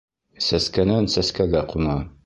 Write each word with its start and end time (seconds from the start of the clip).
Сәскәнән 0.45 1.11
сәскәгә 1.17 1.65
ҡуна. 1.75 2.01